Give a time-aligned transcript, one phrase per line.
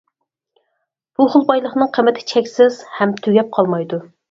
[1.19, 4.05] بۇ خىل بايلىقنىڭ قىممىتى چەكسىز ھەم تۈگەپ قالمايدۇ.